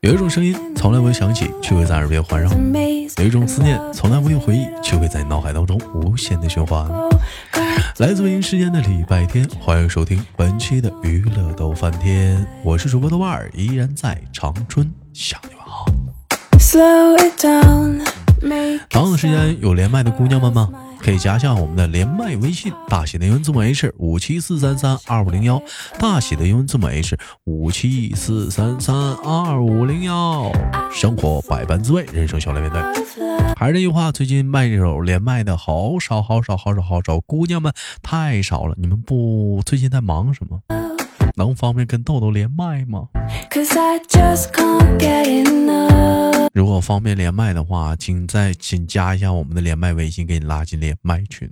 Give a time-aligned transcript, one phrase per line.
[0.00, 2.48] 有一种声音从来不会响起，却会在耳边环绕；
[3.18, 6.88] 有一种思念从来不用回忆，却会在脑海当中无限的循环。
[7.98, 15.84] 来自北京时间的礼拜天，欢迎收听本期的娱乐逗翻天，我是主播豆瓣儿，依然在长春向你们好。
[18.88, 20.70] 同样的时间有连麦的姑娘们吗？
[21.00, 25.62] 可以加下我们的连麦微信，大写的英文字母 H 五七四三三二五零幺，
[25.98, 30.50] 大写的英文字母 H 五七四三三二五零幺。
[30.92, 32.80] 生活百般滋味，人生笑来面对。
[33.56, 37.72] 还是那句话，最近卖这首连麦的好少好少好少好少，姑娘们
[38.02, 38.74] 太少了。
[38.78, 40.60] 你们不最近在忙什么？
[41.36, 43.08] 能方便跟豆豆连麦吗
[43.50, 46.37] ？Cause I just can't get enough.？
[46.52, 51.48] 如果方便连麦的话，请再请加一下我们的连麦微信，给你拉进连麦群。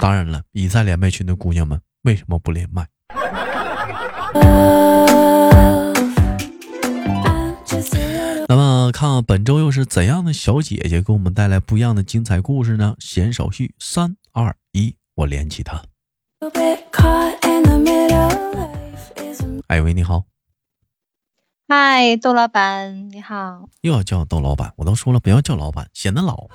[0.00, 2.86] 当然了，已在连麦群的姑娘们为什么不连麦？
[8.48, 12.94] 那么，看本周又是怎样的小姐姐给我们带来不一样的精彩故事呢？
[12.98, 15.82] 闲手续，三二一，我连起她。
[19.66, 20.24] 哎喂，你好。
[21.68, 23.68] 嗨，窦老板，你好。
[23.80, 26.46] 又要叫窦老板，我都说了不要叫老板，显得老。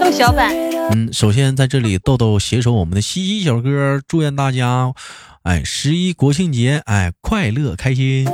[0.00, 0.54] 窦小板。
[0.92, 4.94] 嗯，首先在这里，豆豆携手我们的西西小哥，祝愿大家，
[5.42, 8.24] 哎，十一国庆节，哎，快乐开心。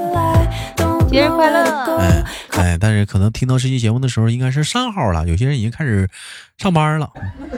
[1.09, 1.97] 节日快乐！
[1.99, 5.27] 哎哎，但是可能听到这期节目的时候，应该是上号了。
[5.27, 6.09] 有些人已经开始
[6.59, 7.11] 上班了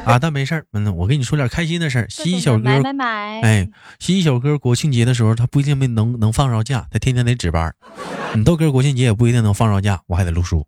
[0.04, 0.64] 啊，但没事儿。
[0.72, 2.06] 嗯，我跟你说点开心的事儿。
[2.08, 3.40] 西西小哥，买买买！
[3.42, 7.74] 哎，西西小哥国庆节的时候，他不一定没能能放着假，他天天得值班。
[8.34, 10.66] 你豆哥国庆节也不一定能放着假，我还得录书。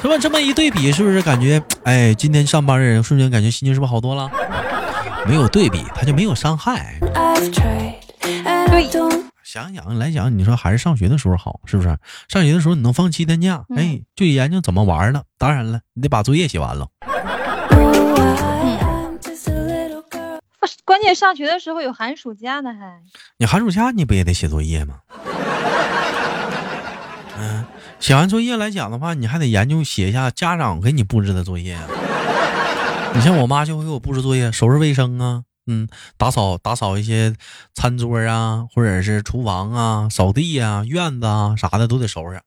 [0.00, 0.16] 是吧？
[0.20, 4.30] 这么一对比，是不是感觉哎，今天上班的人瞬间感觉心情是不是好多了？
[5.26, 6.98] 没有对比，他就没有伤害。
[9.02, 9.23] 对。
[9.54, 11.96] 想想来讲，你说还是上学的时候好，是不是？
[12.28, 15.22] 上学的时候你能放七天假，哎，就研究怎么玩了。
[15.38, 16.88] 当然了，你得把作业写完了。
[20.84, 23.00] 关键上学的时候有寒暑假呢，还
[23.38, 24.96] 你寒暑假你不也得写作业吗？
[27.38, 27.64] 嗯，
[28.00, 31.78] 写完作业来讲的话，你还得研究写一下家长给你布置的作业。
[33.14, 35.44] 你像我妈就会给我布置作业，收拾卫生啊。
[35.66, 37.34] 嗯，打扫打扫一些
[37.74, 42.40] 餐桌啊，或者是厨房啊，扫地啊，院子啊啥的都得收拾。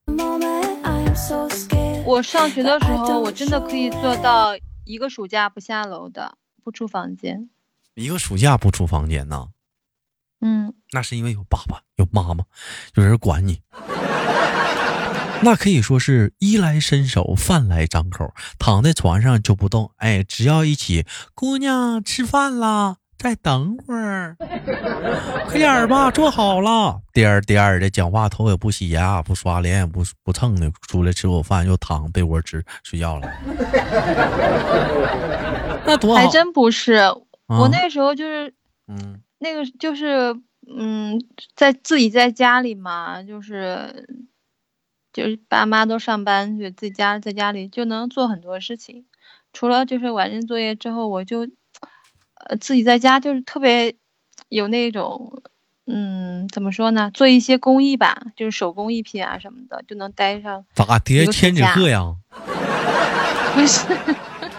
[2.06, 4.56] 我上学的时候，我真的可以做到
[4.86, 7.50] 一个暑假不下楼的，不出房间。
[7.96, 9.48] 一个暑假不出房间呢？
[10.40, 12.46] 嗯，那是因为有爸爸有妈妈，
[12.94, 13.62] 有人管你。
[15.44, 19.92] 那可以说是衣来伸手，饭来张口，躺在床上就不动。
[19.98, 21.06] 哎，只要一起，
[21.36, 22.98] 姑娘吃饭啦。
[23.18, 24.36] 再等会儿，
[25.48, 27.02] 快点儿吧，做好了。
[27.12, 33.28] 颠儿颠儿的讲话，头也不洗，牙不刷，脸也不不蹭的，出来吃口饭，又躺被窝吃睡觉了。
[35.86, 36.22] 那多好！
[36.22, 36.98] 还真不是，
[37.48, 38.54] 我那时候就是，
[38.88, 40.36] 嗯，那个就是，
[40.78, 41.20] 嗯，
[41.56, 44.08] 在自己在家里嘛，就是，
[45.12, 49.06] 就是爸妈都上班去，自己家在家里就能做很多事情。
[49.54, 51.48] 除了就是完成作业之后，我就。
[52.47, 53.96] 呃，自己在家就是特别
[54.50, 55.41] 有那种，
[55.85, 57.12] 嗯，怎么说呢？
[57.13, 60.66] 做一些工艺吧，就是手工艺品啊什么的，就能待上。
[60.74, 62.16] 咋叠千纸鹤呀？
[63.56, 63.86] 不是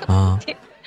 [0.07, 0.39] 啊？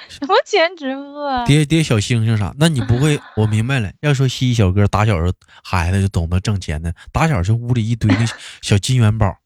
[0.08, 1.44] 什么千纸鹤？
[1.48, 2.54] 叠叠小星星啥？
[2.60, 3.20] 那你不会？
[3.38, 3.90] 我明白了。
[4.02, 5.16] 要说西西小哥打小
[5.64, 8.26] 孩子就懂得挣钱的，打小就屋里一堆那
[8.62, 9.38] 小金元宝。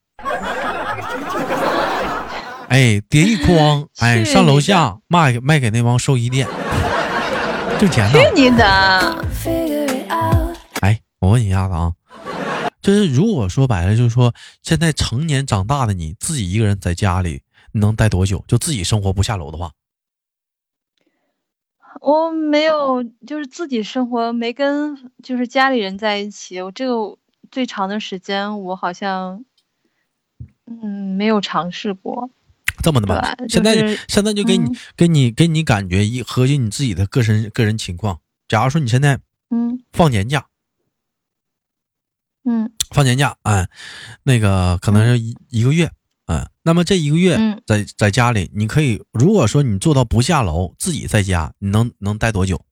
[2.67, 6.47] 哎，叠一筐， 哎，上楼下卖卖给那帮寿衣店。
[7.78, 8.13] 挣钱呢？
[8.13, 8.63] 去你的！
[10.81, 11.94] 哎，我问你一下子啊，
[12.81, 17.41] 就是如果说白了，就是说现在成年长大的你自己一个人在家里，
[17.74, 18.44] 你能待多久？
[18.47, 19.72] 就自己生活不下楼的话，
[22.00, 27.18] 我没有，就是自己生活没跟就是家里人在一起，我这个
[27.51, 29.44] 最长的时间我好像
[30.66, 32.30] 嗯没有尝试过。
[32.85, 38.19] 这么的吧，现在现在就给你给你给你感觉一合计你自己的个人个人情况。
[38.47, 39.83] 假如说你现在嗯。
[39.91, 40.45] 放年假，
[42.43, 42.71] 嗯。
[42.91, 43.67] 放年假，哎，
[44.21, 45.89] 那个可能是一一个月，
[46.27, 52.63] 嗯，那么这一个月在在家里，你可以如果说你做到不下楼，自己在家，你能能待多久？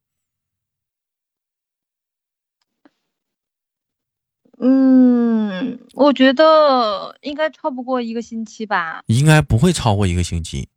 [4.60, 5.13] 嗯，
[5.94, 9.04] 我觉得应该超不过一个星期吧。
[9.08, 10.68] 应该不会超过一个星期。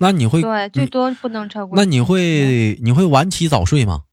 [0.00, 1.76] 那你会对最多不能超过。
[1.76, 4.04] 那你会你会晚起早睡吗？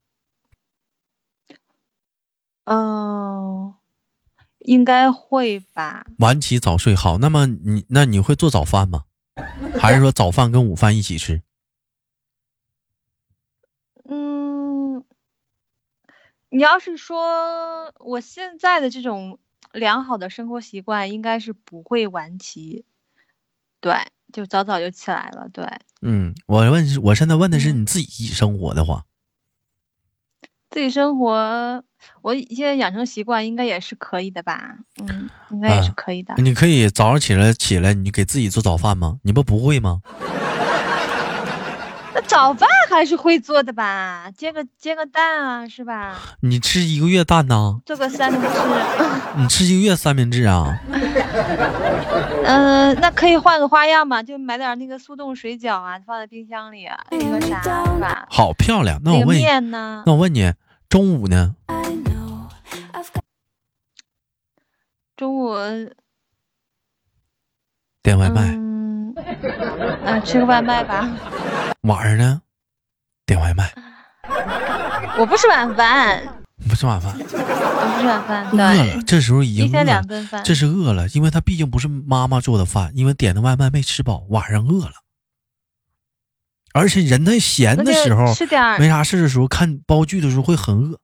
[2.66, 3.74] 嗯，
[4.60, 6.06] 应该会吧。
[6.20, 9.04] 晚起早睡好，那么你那你会做早饭吗？
[9.78, 11.42] 还是说早饭跟午饭一起吃？
[14.08, 15.04] 嗯，
[16.50, 19.40] 你要是说我现在的这种
[19.74, 22.86] 良好的生活习惯，应该是不会晚起，
[23.82, 23.94] 对，
[24.32, 25.68] 就早早就起来了，对。
[26.02, 29.04] 嗯，我问，我现在问的是你自己生活的话。
[30.70, 31.84] 自己生活，
[32.22, 34.78] 我现在养成习惯应该也是可以的吧？
[35.02, 36.34] 嗯，应该也是可以的。
[36.38, 39.20] 你可以早上起来起来，你给自己做早饭吗？
[39.24, 40.02] 你不不会吗？
[42.16, 44.32] 那早饭还是会做的吧？
[44.38, 46.16] 煎个煎个蛋啊，是吧？
[46.42, 47.82] 你吃一个月蛋呢？
[47.86, 48.48] 做个三明治。
[49.38, 50.80] 你吃一个月三明治啊？
[52.46, 54.22] 嗯， 那可以换个花样嘛？
[54.22, 58.28] 就买点那个速冻水饺啊，放在冰箱里，那个啥？
[58.30, 59.02] 好漂亮。
[59.04, 60.54] 那我问你，那我问你。
[60.90, 61.56] 中午呢？
[65.18, 65.56] 中午
[68.04, 68.52] 点外卖。
[68.52, 69.16] 嗯，
[70.24, 71.10] 吃个外卖吧。
[71.84, 72.42] 晚上呢？
[73.26, 73.74] 点外卖。
[75.20, 76.24] 我不吃晚饭。
[76.70, 77.12] 不吃晚饭。
[77.18, 78.50] 不吃晚饭。
[78.52, 80.42] 饿了，这时候已经一天两顿饭。
[80.46, 84.94] 这是饿了，因为他毕竟不是妈妈做的饭，因为点的外卖没吃饱，晚上饿了。
[86.74, 88.34] 而且人在闲的时候，
[88.80, 91.00] 没啥事的时候，看煲剧的时候会很饿，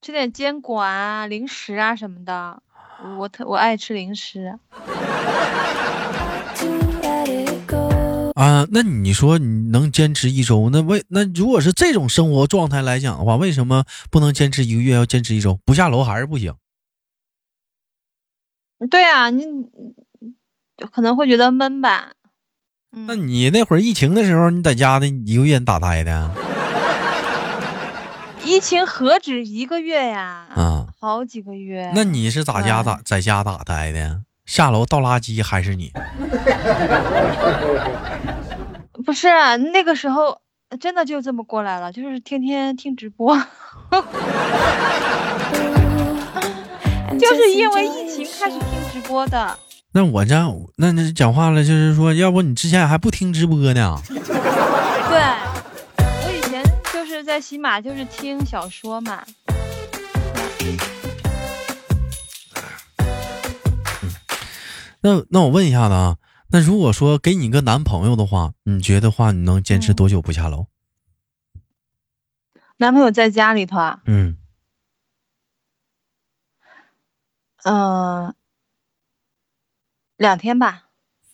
[0.00, 2.62] 吃点坚果啊、零食啊什么的。
[3.18, 4.58] 我特我爱吃零食。
[8.34, 10.68] 啊，那你说你能坚持一周？
[10.70, 14.94] 那为那如果是这种生活状态来讲的话，为什么不能坚持一个月？
[14.94, 16.54] 要坚持一周，不下楼还是不行？
[18.90, 19.46] 对啊，你
[20.92, 22.12] 可能会觉得闷吧。
[22.90, 26.30] 那你那会儿疫情的时候，你在家的一个月咋待的？
[28.44, 30.48] 疫情何止一个月呀？
[30.54, 31.92] 啊，好几个月。
[31.94, 34.22] 那你是咋家咋在家咋待的？
[34.44, 35.90] 下楼倒垃圾还是你？
[39.04, 39.28] 不是，
[39.72, 40.40] 那个时候
[40.80, 43.36] 真的就这么过来了，就是天天听直播，
[47.18, 49.58] 就是因为疫情开始听直播的。
[49.92, 50.34] 那我这，
[50.76, 53.96] 那那讲话了，就是说，要不你之前还不听直播呢？
[54.08, 54.24] 对，
[55.98, 59.22] 我以前就是在喜马，就是听小说嘛。
[65.02, 66.16] 那那我问一下子啊，
[66.48, 70.66] 那如果说给你个男朋友的话，你觉得话你能坚持多久不下楼？
[72.76, 74.00] 男朋友在家里头啊？
[74.06, 74.36] 嗯。
[77.64, 78.34] 嗯。
[80.16, 80.84] 两天吧，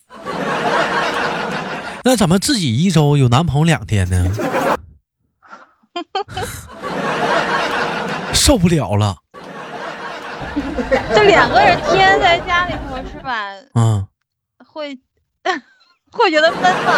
[2.03, 4.25] 那怎么自己一周有男朋友两天呢？
[8.33, 9.19] 受不了了。
[11.15, 13.53] 这两个人天在家里头是吧？
[13.75, 14.07] 嗯。
[14.73, 14.97] 会
[16.13, 16.93] 会觉得闷吗？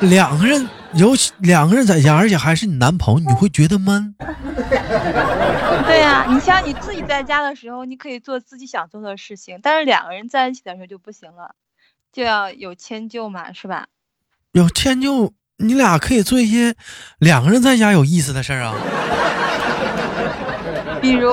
[0.00, 4.14] 两个人尤其两个人在家，而且还是你男朋友，你会觉得闷？
[5.86, 11.54] 对呀，你像你自己在家的时候，你可以做自己想做的事情，但是两个人在一起的时候就不行了，
[12.12, 13.86] 就要有迁就嘛，是吧？
[14.52, 16.74] 有迁就，你俩可以做一些
[17.18, 18.74] 两个人在家有意思的事儿啊。
[21.00, 21.32] 比如，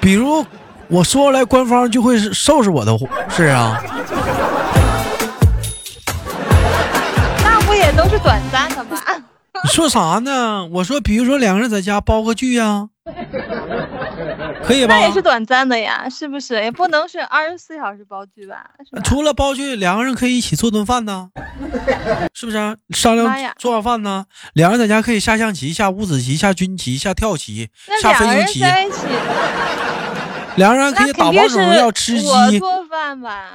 [0.00, 0.46] 比如
[0.92, 2.94] 我说出来，官方就会收拾我的
[3.30, 3.82] 事啊。
[7.42, 9.00] 那不也都是短暂的吗？
[9.64, 10.66] 你说啥呢？
[10.66, 12.88] 我说，比如说两个人在家煲个剧呀，
[14.62, 14.94] 可以吧？
[14.94, 16.60] 那也是短暂的呀，是不是？
[16.62, 18.66] 也不能是二十四小时煲剧吧？
[19.02, 21.30] 除了煲剧，两个人可以一起做顿饭呢，
[22.34, 22.76] 是不是？
[22.90, 24.26] 商量做碗饭呢？
[24.52, 27.70] 两人在家可以下象棋、下五子棋、下军棋、下跳棋、
[28.02, 28.64] 下飞行棋。
[30.56, 32.28] 两个人可以打王者荣耀、吃鸡。
[32.28, 33.50] 我做饭吧。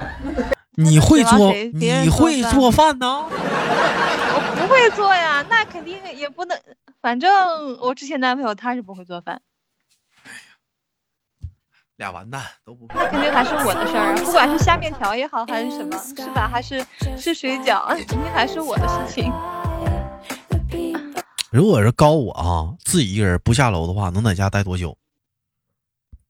[0.76, 1.52] 你会做？
[1.74, 3.24] 你会做饭呢？
[3.30, 6.58] 我不会做呀，那肯定也不能。
[7.00, 9.40] 反正我之前男朋友他是不会做饭。
[11.96, 12.94] 俩完蛋都不会。
[12.94, 16.48] 那肯定还是我的事儿啊，不管是下面条也好，还是什么，是吧？
[16.48, 16.86] 还是
[17.16, 19.32] 吃水饺，肯定还是我的事情。
[21.50, 24.96] 如果是高我啊，自己一个人不下楼的话，能在家待多久？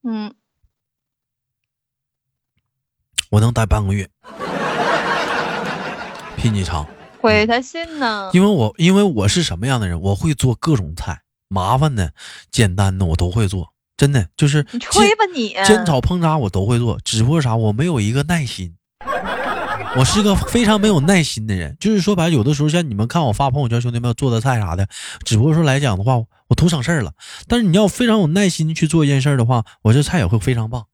[0.05, 0.33] 嗯，
[3.31, 4.09] 我能待半个月，
[6.37, 6.87] 比你长。
[7.21, 8.31] 回他信呢？
[8.33, 10.01] 因为我因为我是什么样的人？
[10.01, 12.13] 我会做各种菜，麻烦的、
[12.51, 18.77] 简单的我都会做，真的就是你吹吧你，煎炒烹炸我都会做，只不过啥，我没有一个耐心，
[19.97, 21.77] 我是个非常没有耐心的人。
[21.79, 24.87] 就是说白了，有的时候像你们看我发朋友圈，兄弟们做的菜啥的，
[25.25, 27.13] 只不过说来讲的话，我图省事儿了。
[27.47, 30.87] 但是你要非常有耐心去做一件事儿的话，我这菜也会非常棒。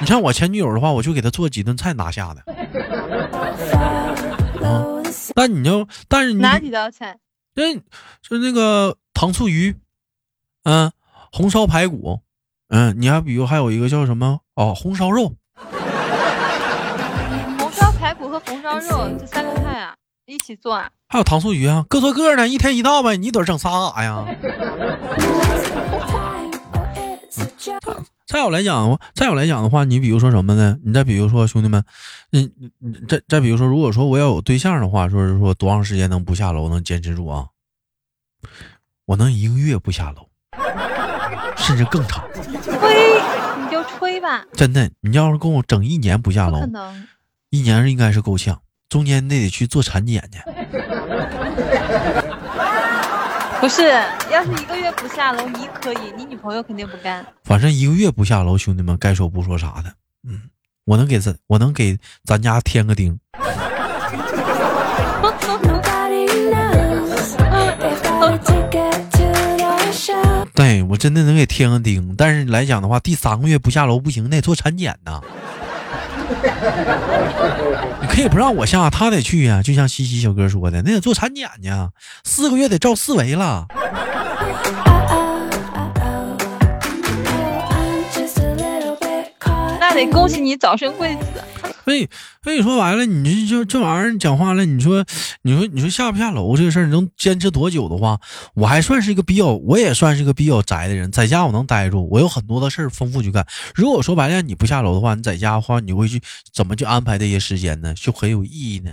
[0.00, 2.42] 你像我前女友的话，我就给她做几顿菜拿下的。
[4.64, 4.84] 啊，
[5.34, 7.18] 但你要，但是哪几道菜？
[7.54, 9.76] 那就那个糖醋鱼，
[10.64, 10.92] 嗯，
[11.32, 12.20] 红烧排骨，
[12.68, 15.34] 嗯，你还比如还有一个叫什么哦，红烧肉。
[17.58, 19.94] 红烧排骨和红烧肉这三个菜啊，
[20.26, 20.88] 一起做啊？
[21.08, 23.16] 还有糖醋鱼啊，各做各的，一天一道呗。
[23.16, 24.24] 你得整仨干啥呀？
[28.28, 30.76] 再有来讲，再有来讲的话，你比如说什么呢？
[30.84, 31.82] 你再比如说兄弟们，
[32.30, 37.46] 你你再再比如说，如果说我要有对象的话，说是说多长时间能不下楼能坚持住啊？
[39.06, 40.28] 我能一个月不下楼，
[41.56, 42.22] 甚至更长。
[42.62, 44.44] 吹，你就吹吧。
[44.52, 46.60] 真的，你要是跟我整一年不下楼，
[47.48, 50.38] 一年应该是够呛，中间那得去做产检去。
[53.60, 53.82] 不是，
[54.30, 57.26] 要是一个月不下楼，你可以，你女朋友肯定不干。
[57.42, 59.92] 反正一个月不下楼，兄弟们该说不说啥的，
[60.28, 60.42] 嗯，
[60.84, 63.18] 我能给咱，我能给咱家添个丁。
[70.54, 75.20] 对我真的能给添个丁，但是来讲的话，第三个月不下楼不行，得做产检呢。
[78.00, 79.62] 你可以不让我下，他得去呀。
[79.62, 81.90] 就像西西小哥说的，那得做产检呢，
[82.24, 83.66] 四个月得照四维了。
[89.80, 91.42] 那得恭喜你早生贵子。
[91.88, 92.06] 所以，
[92.42, 94.66] 所以说完了，你这就这玩意儿讲话了。
[94.66, 95.06] 你说，
[95.40, 98.20] 你说，你说下不下楼这个事儿，能坚持多久的话，
[98.52, 103.46] 我还算是一个比较，我也算是一个比较宅的人，在家我能待住，我有很多的事儿丰富去干。
[103.74, 106.20] 如果说白了你不下楼的话，你在家的话，你会去
[106.52, 107.94] 怎么去安排这些时间呢？
[107.94, 108.92] 就很有意义呢。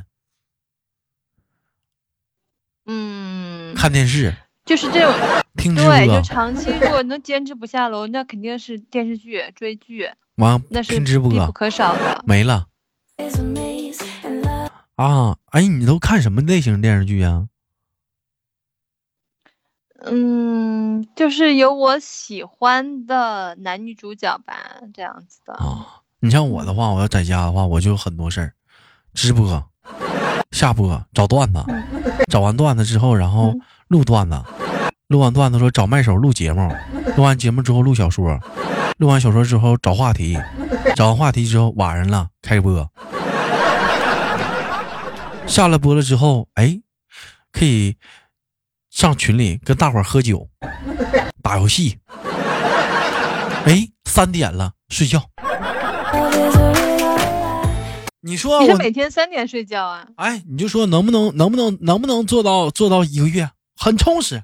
[2.86, 4.34] 嗯，看电视，
[4.64, 5.14] 就是这种
[5.58, 12.68] 听对，就长期如果能坚持不下楼，那肯定是电视剧追剧，完那是听直播必不可少的，没了。
[14.96, 17.48] 啊，哎，你都看什么类型电视剧啊？
[20.08, 24.56] 嗯，就是有我喜欢的男女主角吧，
[24.94, 25.54] 这样子的。
[25.56, 28.54] 啊，你像我的话，我要在家的话，我就有很多事儿，
[29.14, 29.64] 直播、
[30.52, 31.60] 下播、找段子，
[32.32, 33.54] 找完段子之后，然后
[33.88, 34.42] 录段子，
[35.08, 36.68] 录完段子说找麦手录节目，
[37.16, 38.40] 录完节目之后录小说，
[38.98, 40.36] 录完小说之后找话题，
[40.96, 42.90] 找完话题之后晚上了开播。
[45.46, 46.80] 下了播了之后，哎，
[47.52, 47.98] 可以
[48.90, 50.50] 上群里跟大伙喝酒、
[51.44, 52.00] 打游戏。
[53.66, 55.22] 哎，三点了，睡觉。
[58.22, 60.08] 你说你是每天三点睡觉啊？
[60.16, 64.42] 哎，你就说能不能能不能能不能做到做到一个月很充实？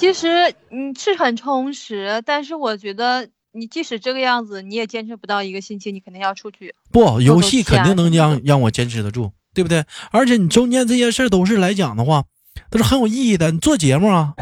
[0.00, 3.28] 其实你是很充实，但是我觉得。
[3.52, 6.72] 你即使这个样子，你也坚持不到一个星期，你肯定要出去。
[6.92, 9.84] 不，游戏肯定能让让我坚持得住，对不对？
[10.12, 12.26] 而且你中间这些事儿都是来讲的话，
[12.70, 13.50] 都是很有意义的。
[13.50, 14.34] 你做节目啊，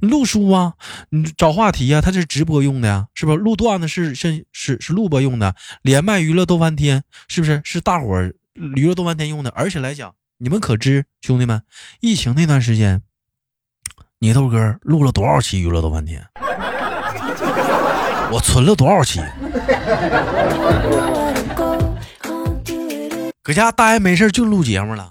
[0.00, 0.74] 录书啊，
[1.10, 3.38] 你找话题啊，它是直播用的呀，是不是？
[3.38, 7.60] 录段子是是是是录播用的，连麦娱乐逗翻天，是不是？
[7.64, 8.32] 是大伙儿
[8.76, 9.50] 娱乐逗翻天用的。
[9.50, 11.62] 而且来讲，你们可知，兄弟们，
[11.98, 13.02] 疫情那段时间，
[14.26, 16.20] 你豆哥录了多少期娱乐逗翻天？
[18.32, 19.20] 我存了多少期？
[23.44, 25.10] 搁家待没事就录节目了，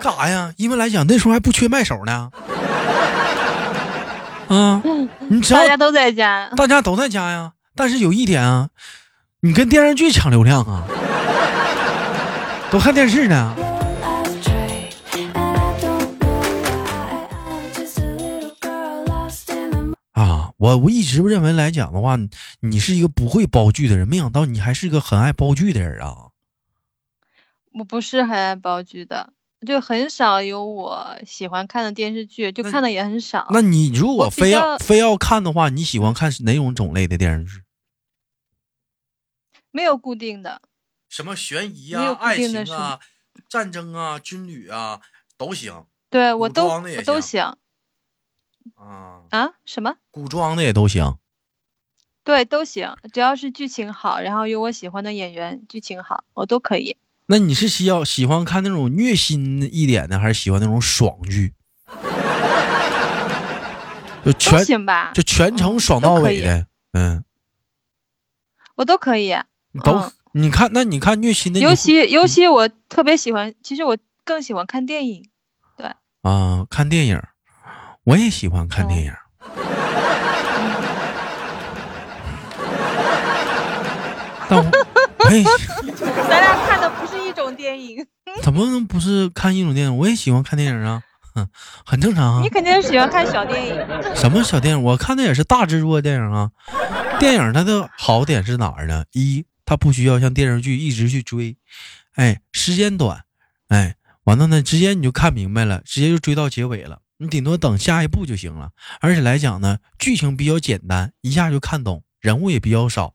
[0.00, 0.52] 干啥呀？
[0.56, 2.30] 因为来讲那时候还不缺卖手呢。
[4.48, 4.82] 啊，
[5.28, 7.52] 你只要大家都在家，大家都在家呀。
[7.76, 8.70] 但是有一点啊，
[9.42, 10.82] 你跟电视剧抢流量啊，
[12.68, 13.54] 都看电视呢。
[20.62, 22.16] 我我一直认为来讲的话，
[22.60, 26.30] 你是一个不会煲剧的人，没想到你还是个很爱煲剧的人啊！
[27.72, 29.32] 我不是很爱煲剧的，
[29.66, 33.48] 就很少有我喜欢看的电视剧，就看的也很少。
[33.50, 37.64] 那你如果非要非要看的话，你喜欢看哪种种类的电视剧？
[39.72, 40.62] 没有固定的，
[41.08, 43.00] 什么悬疑啊、爱情啊、
[43.48, 45.00] 战争啊、军旅啊
[45.36, 45.86] 都行。
[46.08, 47.56] 对我都我都行。
[48.74, 49.50] 啊啊！
[49.64, 51.18] 什么古装的也都行，
[52.24, 56.96] 对，都行，只要是剧情好，然后有我喜欢的演员，剧情好，我都可以。
[57.26, 61.54] 那你是需要喜欢看那种虐心一点的，还是喜欢那种爽剧？
[64.24, 67.24] 就全行吧，就全程爽到尾的，嗯，
[68.76, 69.34] 我都可以。
[69.82, 75.28] 都你看，那你看虐心的，尤其尤其我特别喜欢，其实我更喜欢看电影。
[75.76, 75.92] 对
[76.22, 77.22] 啊，看电影，
[78.04, 79.12] 我也喜欢看电影。
[84.48, 84.70] 但我，
[85.20, 85.42] 哎，
[86.28, 88.04] 咱俩看的不是一种电影。
[88.42, 89.96] 怎么能不是看一种电影？
[89.96, 91.00] 我也喜欢看电影啊，
[91.86, 92.40] 很正常啊。
[92.42, 93.76] 你肯定是喜欢看小电影。
[94.16, 94.82] 什么小电影？
[94.82, 96.50] 我看的也是大制作电影啊。
[97.20, 99.04] 电影它的好点是哪儿呢？
[99.12, 101.56] 一，它不需要像电视剧一直去追，
[102.16, 103.22] 哎，时间短，
[103.68, 103.94] 哎，
[104.24, 106.98] 完了呢，直接你就看明白了，直接就追到结尾了。
[107.22, 108.70] 你顶多等下一步就行了。
[109.00, 113.14] 而且来讲呢，剧情比较简单，一下就看懂，人物也比较少。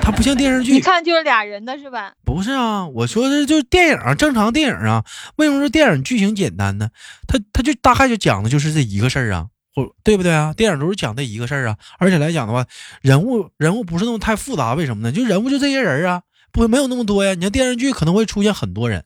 [0.00, 2.14] 它不像电视剧，一看就是俩人的是吧？
[2.24, 5.04] 不是啊，我说的就是电影，正常电影啊。
[5.36, 6.88] 为什么说电影剧情简单呢？
[7.26, 10.54] 它它就大概就讲的就是这一个事儿啊，或对不对啊？
[10.56, 11.76] 电影都是讲这一个事儿啊。
[11.98, 12.64] 而且来讲的话，
[13.02, 15.12] 人物人物不是那么太复杂，为什么呢？
[15.12, 16.22] 就人物就这些人啊，
[16.52, 17.34] 不没有那么多呀。
[17.34, 19.04] 你像电视剧可能会出现很多人，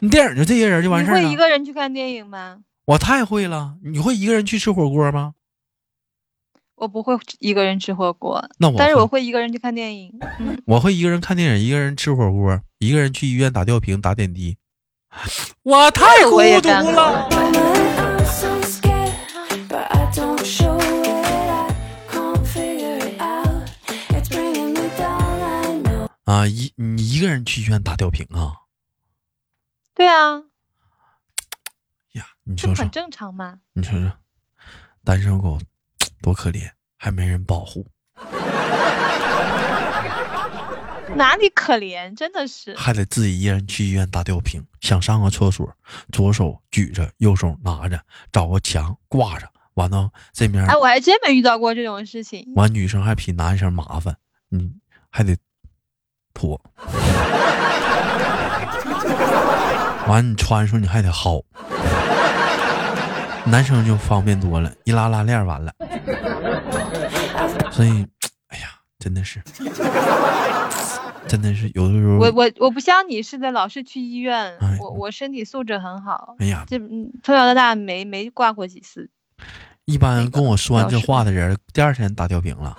[0.00, 1.22] 你电影就这些人就完事儿了。
[1.22, 2.58] 会一个人去看电影吗？
[2.86, 3.76] 我太会了。
[3.82, 5.32] 你会一个人去吃火锅吗？
[6.76, 10.12] 我不会一个人吃火锅，那我但是我会一个人去看电影。
[10.66, 14.58] 我会一个人看电影，一个人吃火锅，一个人去医院打吊瓶、打点滴。
[15.62, 17.26] 我太孤独了。
[26.26, 28.65] 啊，一你一个人去医院打吊瓶啊？
[29.96, 30.36] 对啊。
[32.12, 33.58] 呀，你说说，很正常吗？
[33.72, 34.12] 你说说，
[35.02, 35.58] 单身狗。
[36.22, 37.86] 多可怜，还没人保护，
[41.14, 42.16] 哪里可怜？
[42.16, 45.72] 真的是，还得自己一人去医院打吊瓶，想上个厕所，
[46.10, 48.00] 左手举着，右手拿着，
[48.32, 50.64] 找个墙挂着，完了这面。
[50.66, 52.52] 哎，我还真没遇到过这种事情。
[52.56, 54.16] 完，女生还比男生麻烦，
[54.48, 54.72] 你
[55.10, 55.36] 还得
[56.34, 56.60] 脱，
[60.06, 61.42] 完你穿的时候你还得薅。
[63.44, 65.72] 男生就方便多了，一拉拉链完了。
[67.70, 68.04] 所以，
[68.48, 69.40] 哎呀，真的是，
[71.28, 72.18] 真的是有的时候。
[72.18, 74.56] 我我我不像你似的，老是去医院。
[74.80, 76.34] 我我身体素质很好。
[76.40, 76.76] 哎呀，这
[77.22, 79.08] 从小到大没没挂过几次。
[79.84, 82.76] 一般跟我说完这话的人，第二天打吊瓶了。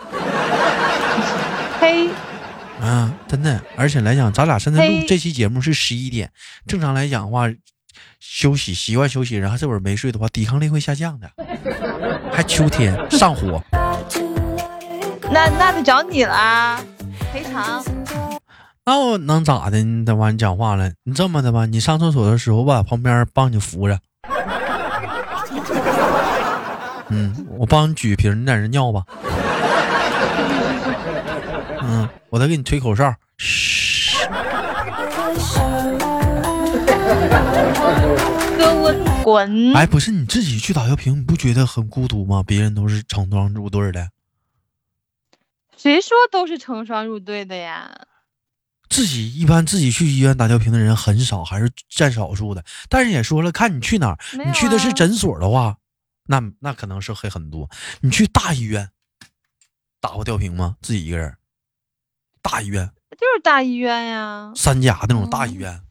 [2.79, 2.87] 嘿。
[2.87, 6.31] 啊，真的，而且来讲，咱俩现在录这期节目是十一点，
[6.65, 7.47] 正常来讲的话。
[8.19, 11.29] 休息习惯休息，然后这会儿没睡的话，抵抗力会下降的。
[12.31, 13.61] 还秋天上火，
[15.31, 16.83] 那那得找你了，
[17.31, 17.83] 赔偿。
[18.85, 19.83] 那我能咋的？
[19.83, 23.99] 你等完你讲话了，你这么的吧，你上厕所的时候，我把旁边帮你扶着。
[27.09, 29.03] 嗯，我帮你举瓶，你在这尿吧。
[31.81, 33.15] 嗯，我再给你吹口哨。
[33.37, 34.17] 嘘。
[38.57, 39.73] 给我滚！
[39.73, 42.43] 哎，不是你自己去打吊瓶，你不觉得很孤独吗？
[42.43, 44.09] 别人都是成双入对的。
[45.77, 48.07] 谁说都是成双入对的呀？
[48.89, 52.63] 自己一般自己去医院打吊瓶的人很少，还是占少数的。
[52.89, 55.77] 但是也说了，看你去哪儿，你去的是诊所的话，
[56.25, 57.69] 那那可能是会很多。
[58.01, 58.89] 你去大医院
[60.01, 60.77] 打过吊瓶吗？
[60.81, 61.37] 自己一个人？
[62.41, 65.81] 大医院就是大医院呀，三甲那种大医院。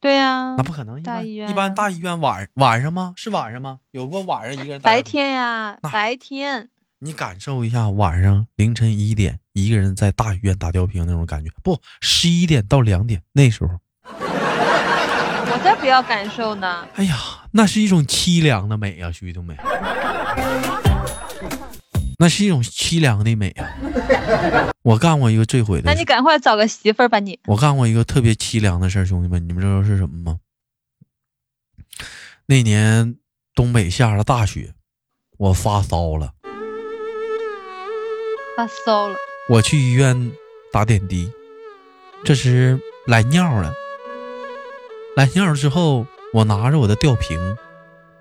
[0.00, 1.02] 对呀，那不可能。
[1.02, 3.14] 大医院一般大医院晚晚上吗？
[3.16, 3.78] 是晚上吗？
[3.90, 4.80] 有过晚上一个人。
[4.80, 6.68] 白天呀，白天。
[6.98, 11.50] 你感受一下晚上凌晨一点一个人在大医院打吊瓶那种感觉。
[11.62, 13.70] 不，十一点到两点那时候。
[14.08, 16.86] 我才不要感受呢。
[16.94, 17.16] 哎呀，
[17.52, 19.56] 那是一种凄凉的美啊，兄弟们。
[22.18, 23.70] 那是一种凄凉的美啊！
[24.82, 25.84] 我干过一个最毁的。
[25.84, 27.38] 那你赶快找个媳妇儿吧你。
[27.46, 30.38] 我干过一个特别凄凉的事儿，兄弟们，你们知道是什么吗？
[32.46, 33.16] 那年
[33.54, 34.74] 东北下了大雪，
[35.38, 36.34] 我发烧了。
[38.56, 39.16] 发烧了。
[39.48, 40.32] 我去医院
[40.72, 41.30] 打点滴，
[42.24, 43.72] 这时来尿了。
[45.16, 47.56] 来尿了之后，我拿着我的吊瓶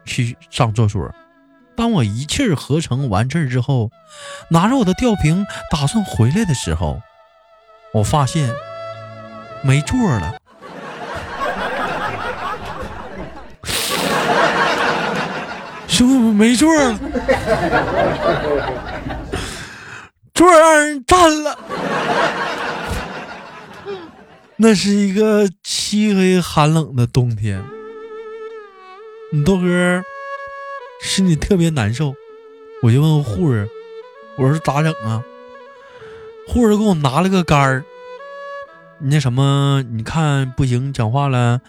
[0.05, 1.13] 去上厕所。
[1.75, 3.91] 当我一气儿合成完事儿之后，
[4.49, 7.01] 拿着我的吊瓶打算回来的时候，
[7.93, 8.53] 我发现
[9.63, 10.35] 没座了。
[15.87, 16.99] 兄弟们，没座了，
[20.33, 21.57] 座儿让人占了。
[24.55, 27.63] 那是一个漆黑寒冷的冬天，
[29.31, 30.03] 你豆哥。
[31.03, 32.15] 心里特别难受，
[32.81, 33.69] 我就问护士
[34.39, 35.21] ：“我说咋整啊？”
[36.47, 37.83] 护士给我拿了个杆儿，
[38.99, 41.59] 那什么，你看不行，讲话了，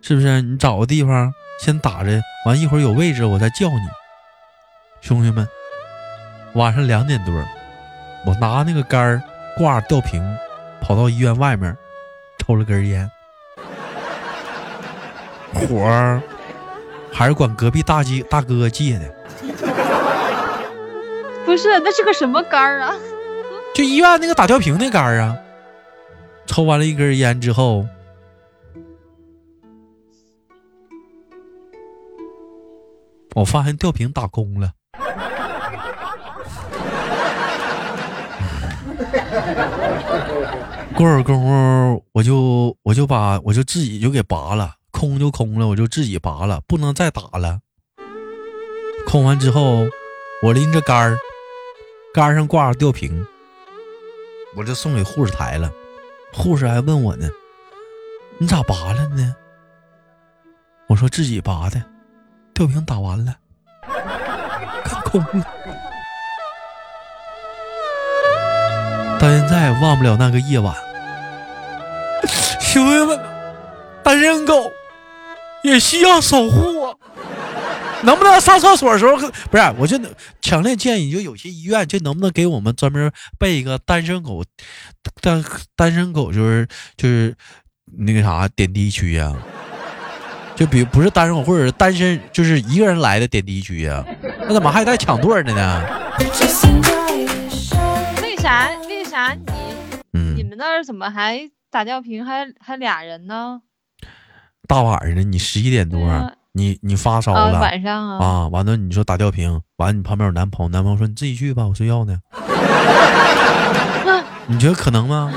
[0.00, 0.40] 是不是？
[0.42, 3.86] 你找个地方先打着，完一会儿有位置我再叫你。
[5.00, 5.46] 兄弟们，
[6.54, 7.34] 晚上两点多，
[8.24, 9.22] 我拿那个杆儿
[9.58, 10.22] 挂吊瓶，
[10.80, 11.76] 跑到医院外面
[12.38, 13.10] 抽了根烟，
[15.52, 16.22] 火
[17.14, 19.14] 还是管隔壁大姐大哥借的。
[21.44, 22.94] 不是，那是个什么杆儿啊？
[23.72, 25.36] 就医院那个打吊瓶那杆儿啊。
[26.46, 27.86] 抽完了一根烟之后，
[33.34, 34.72] 我发现吊瓶打空了。
[40.96, 47.58] 过会儿功夫，我就我就把我就自己就给拔了，空就空了，我就自己拔了，不能再打了。
[49.06, 49.84] 空完之后，
[50.40, 51.18] 我拎着杆儿，
[52.14, 53.26] 杆上挂着吊瓶，
[54.56, 55.70] 我就送给护士台了。
[56.32, 57.28] 护士还问我呢
[58.38, 59.34] ：“你咋拔了呢？”
[60.88, 61.82] 我说：“自己拔的，
[62.54, 63.34] 吊瓶打完了，
[64.84, 65.44] 看空了。”
[69.20, 70.74] 到现在忘不了那个夜晚，
[72.60, 73.18] 兄弟们，
[74.02, 74.70] 单身狗
[75.64, 76.94] 也需要守护啊！
[78.02, 79.16] 能不能上厕所的时候
[79.50, 79.74] 不是？
[79.78, 79.98] 我就
[80.42, 84.44] 强烈建议，就有些医院就能不能给我们专门备一个单身狗
[85.22, 85.42] 单
[85.74, 87.34] 单身狗就是就是
[87.96, 89.34] 那个啥点滴区呀？
[90.54, 94.04] 就比不是单身狗，或者是单身就是一个人来的点滴区呀？
[94.46, 95.82] 那怎么还带抢座的呢？
[98.20, 98.68] 为啥？
[98.86, 99.34] 为啥
[100.12, 103.62] 你你们那儿怎么还打吊瓶还还俩人呢？
[104.66, 106.00] 大晚上的，你十一点多。
[106.56, 112.16] 你你发烧了，晚上啊，啊，完了你说打吊瓶，完了你旁边有男朋友，男朋友说你自己去吧，我睡觉呢。
[114.46, 115.32] 你觉得可能吗？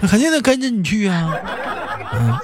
[0.00, 1.34] 那肯定得跟着你去啊。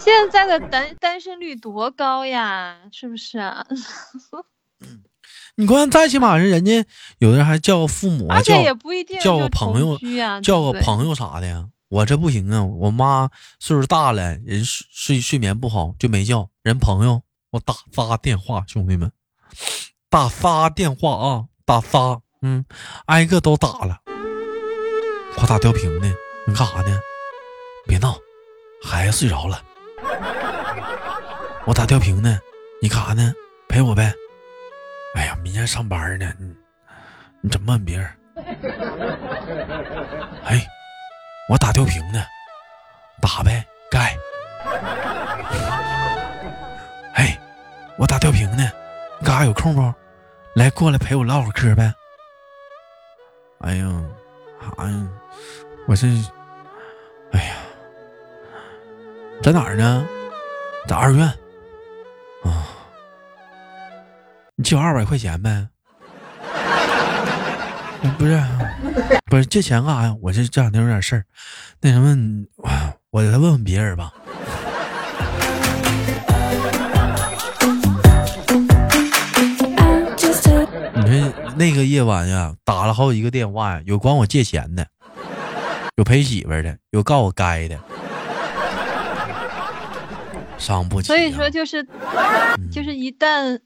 [0.00, 3.64] 现在的单单身率多高呀，是不是啊？
[5.55, 6.85] 你关键最起码是人家
[7.18, 9.96] 有的人还叫父母，而且也不一定叫个朋友，
[10.42, 11.66] 叫个朋友啥的呀。
[11.92, 13.28] 我这不行啊，我妈
[13.59, 17.20] 岁数大了，人睡睡眠不好，就没叫人朋友。
[17.50, 19.12] 我打仨电话，兄弟们，
[20.09, 22.64] 打仨电话啊，打仨，嗯，
[23.05, 24.00] 挨个都打了。
[25.37, 26.11] 我打吊瓶呢，
[26.46, 26.98] 你干啥呢？
[27.87, 28.16] 别闹，
[28.83, 29.62] 孩子睡着了。
[31.66, 32.40] 我打吊瓶呢，
[32.81, 33.35] 你干啥呢？
[33.68, 34.14] 陪我呗。
[35.14, 36.55] 哎呀，明天上班呢，你
[37.42, 38.11] 你怎么问别人？
[40.44, 40.66] 哎。
[41.48, 42.24] 我打吊瓶呢，
[43.20, 44.16] 打呗，该。
[47.14, 47.37] 哎，
[47.98, 48.70] 我打吊瓶呢，
[49.18, 49.92] 你干啥有空不？
[50.55, 51.92] 来过来陪我唠会嗑呗。
[53.61, 53.87] 哎呀，
[54.61, 55.09] 啥呀？
[55.87, 56.07] 我这，
[57.33, 57.55] 哎呀，
[59.42, 60.07] 在哪儿呢？
[60.87, 61.26] 在二院。
[62.44, 62.66] 啊，
[64.57, 65.68] 你借我二百块钱呗。
[68.18, 68.42] 不是，
[69.26, 70.16] 不是借钱干啥呀？
[70.20, 71.24] 我这这两天有点事儿，
[71.80, 72.46] 那什么，
[73.10, 74.12] 我再问问别人吧。
[80.94, 84.86] 你说那个夜晚呀，打了好几个电话呀，有管我借钱的，
[85.96, 87.78] 有陪媳妇的，有告我该的，
[90.58, 91.06] 伤不起。
[91.06, 91.86] 所以说，就是
[92.72, 93.60] 就是一旦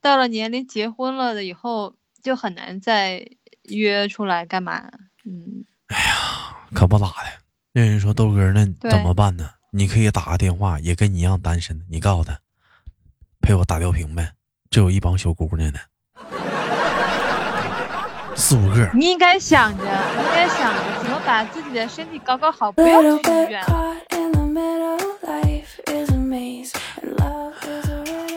[0.00, 3.26] 到了年龄结婚了的以后，就很难再。
[3.68, 4.82] 约出来干嘛？
[5.24, 7.14] 嗯，哎呀，可不咋的。
[7.72, 9.50] 那人说豆哥，那怎么办呢？
[9.72, 12.38] 你可以打个电话，也跟你一样单身的，你告诉他
[13.40, 14.32] 陪我打吊瓶呗。
[14.70, 15.78] 这有一帮小姑娘呢，
[18.34, 18.90] 四五个。
[18.94, 23.62] 你应该想着，应该想着怎么把自己的身体搞搞好，不要去医院。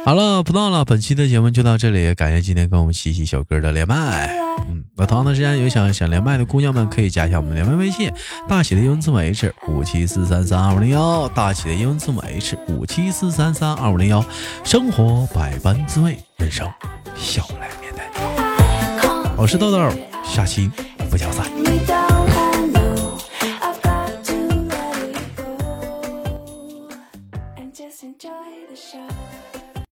[0.09, 4.27] 好了，不闹了，本期的节目就到这里，感谢今天跟我们西西小哥的连麦。
[4.67, 8.11] 嗯，那同样的时间有想想连麦的姑娘们，可以加一下我们连麦微信，
[8.47, 14.25] 大写的英文字母 H 五七四三三二五零幺，大写的英文字母 H 五七四三三二五零幺。
[14.63, 16.67] 生活百般滋味，人生
[17.15, 18.01] 笑来面对。
[19.37, 19.77] 我是豆豆，
[20.25, 20.71] 下期
[21.11, 21.58] 不见不散。